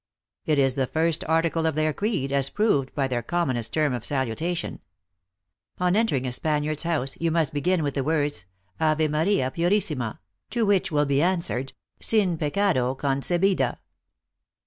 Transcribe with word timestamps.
It 0.47 0.57
is 0.57 0.73
the 0.73 0.87
first 0.87 1.23
article 1.25 1.67
of 1.67 1.75
their 1.75 1.93
creed, 1.93 2.31
as 2.33 2.49
proved 2.49 2.91
by 2.95 3.07
their 3.07 3.21
commonest 3.21 3.71
term 3.71 3.93
of 3.93 4.03
salutation. 4.03 4.79
On 5.77 5.95
entering 5.95 6.25
a 6.25 6.31
Spaniard 6.31 6.77
s 6.79 6.83
house, 6.85 7.15
you 7.19 7.29
must 7.29 7.53
begin 7.53 7.83
with 7.83 7.93
the 7.93 8.03
words, 8.03 8.45
Ave 8.79 9.07
Maria 9.09 9.51
Purissima] 9.51 10.17
to 10.49 10.65
which 10.65 10.91
will 10.91 11.05
be 11.05 11.21
answered, 11.21 11.73
^ 12.01 12.03
Sin 12.03 12.35
pecado 12.39 12.95
concebida? 12.95 13.77